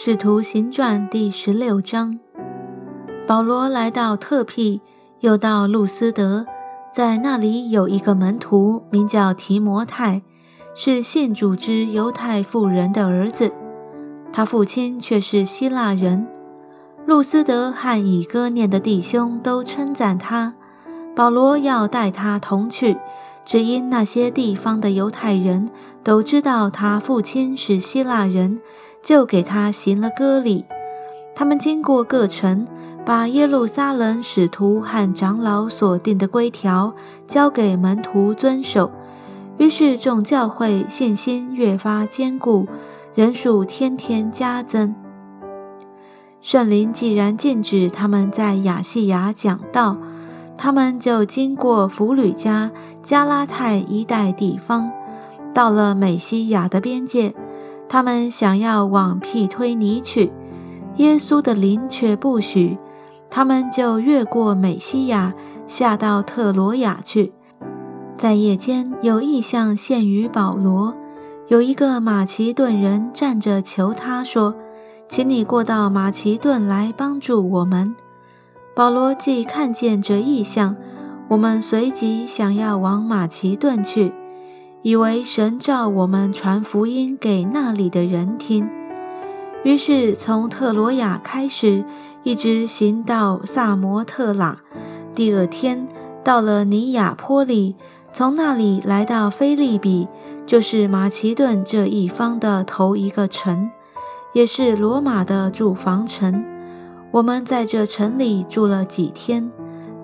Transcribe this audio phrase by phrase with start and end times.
[0.00, 2.20] 使徒行传第十六章，
[3.26, 4.80] 保罗来到特庇，
[5.18, 6.46] 又到路斯德，
[6.94, 10.22] 在那里有一个门徒，名叫提摩太，
[10.72, 13.52] 是信主之犹太妇人的儿子，
[14.32, 16.28] 他父亲却是希腊人。
[17.04, 20.54] 路斯德和以哥念的弟兄都称赞他，
[21.16, 22.96] 保罗要带他同去，
[23.44, 25.68] 只因那些地方的犹太人
[26.04, 28.60] 都知道他父亲是希腊人。
[29.02, 30.64] 就给他行了割礼。
[31.34, 32.66] 他们经过各城，
[33.04, 36.94] 把耶路撒冷使徒和长老所定的规条
[37.26, 38.90] 交给门徒遵守。
[39.56, 42.66] 于是众教会信心越发坚固，
[43.14, 44.94] 人数天天加增。
[46.40, 49.96] 圣灵既然禁止他们在亚细亚讲道，
[50.56, 52.70] 他们就经过弗吕加、
[53.02, 54.90] 加拉太一带地方，
[55.52, 57.34] 到了美西亚的边界。
[57.88, 60.32] 他们想要往庇推尼去，
[60.96, 62.78] 耶稣的灵却不许。
[63.30, 65.34] 他们就越过美西亚，
[65.66, 67.32] 下到特罗亚去。
[68.16, 70.94] 在夜间，有异象现于保罗，
[71.48, 74.54] 有一个马其顿人站着求他说
[75.08, 77.94] ：“请你过到马其顿来帮助我们。”
[78.74, 80.76] 保罗既看见这异象，
[81.28, 84.12] 我们随即想要往马其顿去。
[84.82, 88.68] 以为神召我们传福音给那里的人听，
[89.64, 91.84] 于是从特罗亚开始，
[92.22, 94.60] 一直行到萨摩特拉。
[95.16, 95.88] 第二天
[96.22, 97.74] 到了尼亚坡里，
[98.12, 100.06] 从那里来到菲利比，
[100.46, 103.68] 就是马其顿这一方的头一个城，
[104.32, 106.44] 也是罗马的住房城。
[107.10, 109.50] 我们在这城里住了几天。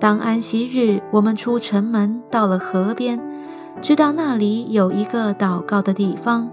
[0.00, 3.20] 当安息日，我们出城门，到了河边。
[3.82, 6.48] 知道那里有一个祷告的地方，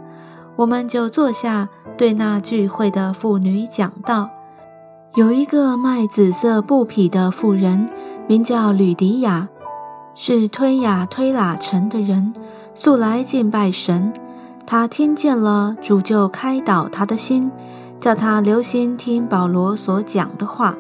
[0.56, 4.32] 我们就坐下，对那聚会的妇女讲道。
[5.14, 7.88] 有一个卖紫色布匹的妇人，
[8.28, 9.48] 名叫吕迪亚，
[10.16, 12.34] 是推雅推拉城的人，
[12.74, 14.12] 素来敬拜神。
[14.66, 17.52] 他听见了主，就开导他的心，
[18.02, 20.76] 叫他留心听保罗所讲的话。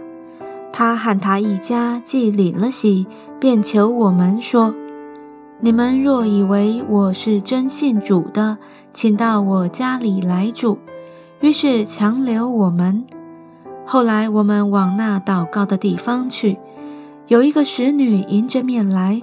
[0.73, 3.05] 他和他一家既领了喜，
[3.39, 4.73] 便求我们说。
[5.61, 8.57] 你们若以为我是真信主的，
[8.93, 10.79] 请到我家里来住。
[11.41, 13.05] 于是强留我们。
[13.85, 16.57] 后来我们往那祷告的地方去，
[17.27, 19.21] 有一个使女迎着面来，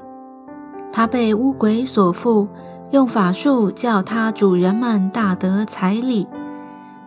[0.92, 2.48] 她被乌鬼所附，
[2.90, 6.26] 用法术叫她主人们大得财礼。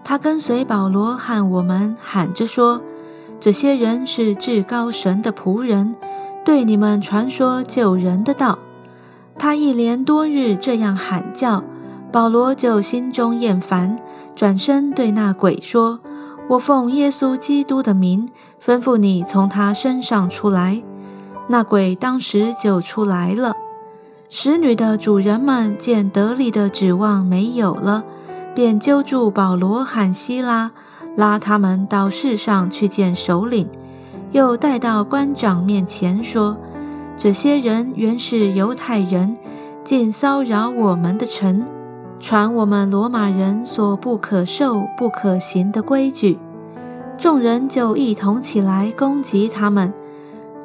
[0.04, 2.82] 她跟随保罗和我们喊着说
[3.40, 5.96] ：“这些人是至高神的仆人，
[6.44, 8.58] 对你们传说救人的道。”
[9.40, 11.64] 他一连多日这样喊叫，
[12.12, 13.98] 保罗就心中厌烦，
[14.36, 16.02] 转身对那鬼说
[16.50, 18.28] ：“我奉耶稣基督的名，
[18.64, 20.84] 吩咐你从他身上出来。”
[21.48, 23.54] 那鬼当时就出来了。
[24.30, 28.04] 使女的主人们见得力的指望没有了，
[28.54, 30.72] 便揪住保罗和希拉，
[31.16, 33.68] 拉他们到市上去见首领，
[34.32, 36.58] 又带到官长面前说。
[37.22, 39.36] 这些人原是犹太人，
[39.84, 41.68] 竟骚扰我们的城，
[42.18, 46.40] 传我们罗马人所不可受、不可行的规矩。
[47.18, 49.94] 众人就一同起来攻击他们。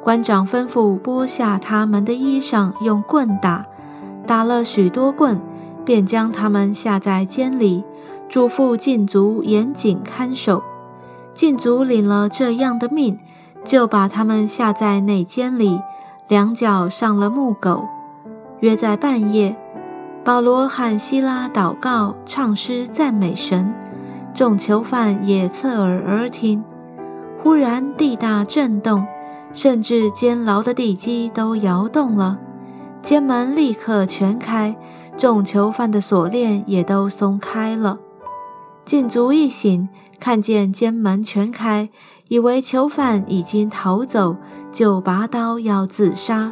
[0.01, 3.65] 官长吩咐剥下他们的衣裳，用棍打，
[4.25, 5.41] 打了许多棍，
[5.83, 7.83] 便将他们下在监里，
[8.29, 10.63] 嘱咐禁足严谨看守。
[11.33, 13.19] 禁足领了这样的命，
[13.65, 15.81] 就把他们下在内监里。
[16.27, 17.87] 两脚上了木狗，
[18.59, 19.55] 约在半夜，
[20.23, 23.71] 保罗和希拉祷告、唱诗、赞美神，
[24.33, 26.63] 众囚犯也侧耳而听。
[27.37, 29.05] 忽然地大震动，
[29.53, 32.39] 甚至监牢的地基都摇动了，
[33.03, 34.75] 监门立刻全开，
[35.15, 37.99] 众囚犯的锁链也都松开了。
[38.83, 39.87] 禁足一醒，
[40.19, 41.89] 看见监门全开，
[42.29, 44.37] 以为囚犯已经逃走。
[44.75, 46.51] 就拔刀要自杀，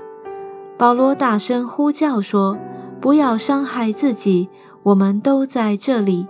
[0.78, 2.58] 保罗大声呼叫说
[3.02, 4.48] ：“不要伤害自己，
[4.84, 6.28] 我们都在这里。”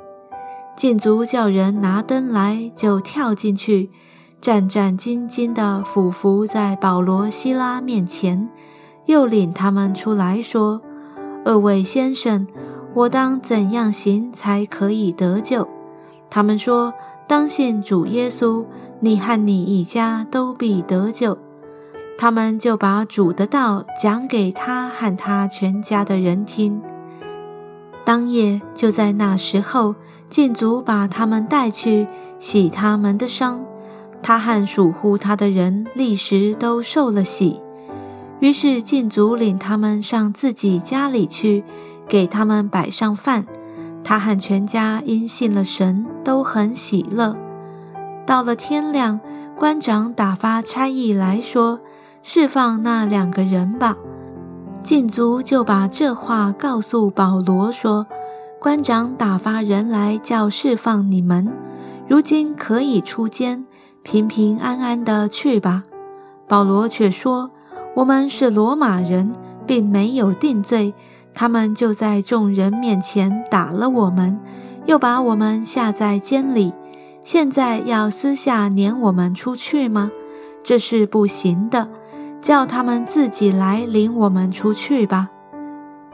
[0.76, 3.92] 禁足叫人拿灯来，就跳进去，
[4.42, 8.50] 战战兢兢地俯伏在保罗、希拉面前，
[9.06, 10.82] 又领他们出来说
[11.46, 12.48] ：“二位先生，
[12.96, 15.70] 我当怎样行才可以得救？”
[16.32, 16.92] 他们说
[17.30, 18.66] ：“当信主耶稣，
[19.00, 21.38] 你和你一家都必得救。”
[22.24, 26.82] 他们就把主的道讲给他和他全家的人听。
[28.06, 29.96] 当夜就在那时候，
[30.30, 32.08] 禁足把他们带去，
[32.40, 33.66] 洗他们的伤。
[34.22, 37.62] 他和属乎他的人立时都受了洗。
[38.40, 41.66] 于是禁足领他们上自己家里去，
[42.08, 43.46] 给他们摆上饭。
[44.02, 47.36] 他和全家因信了神，都很喜乐。
[48.26, 49.20] 到了天亮，
[49.58, 51.82] 官长打发差役来说
[52.24, 53.96] ：“释放那两个人吧。”
[54.82, 58.08] 禁足就把这话告诉保罗说
[58.60, 61.54] ：“官长打发人来叫释放你们，
[62.08, 63.66] 如今可以出监，
[64.02, 65.84] 平平安安的去吧。”
[66.50, 67.52] 保罗却说
[67.96, 69.32] ：“我们是罗马人，
[69.66, 70.94] 并没有定罪。”
[71.36, 74.40] 他们就在众人面前打了我们，
[74.86, 76.74] 又把我们下在监里。
[77.24, 80.12] 现在要私下撵我们出去吗？
[80.62, 81.90] 这是不行的。
[82.44, 85.30] 叫他们自己来领我们出去吧。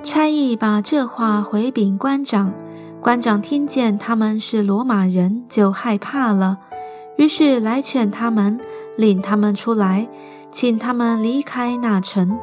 [0.01, 2.53] 差役把这话回禀官长，
[3.01, 6.59] 官长听见他们是罗马人，就害怕了，
[7.17, 8.59] 于是来劝他们，
[8.95, 10.07] 领他们出来，
[10.51, 12.39] 请他们离开那城。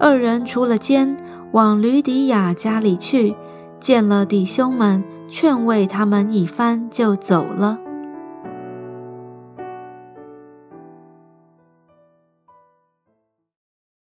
[0.00, 1.16] 二人出了监。
[1.52, 3.34] 往吕底亚家里去，
[3.80, 7.80] 见了弟兄们，劝慰他们一番，就走了。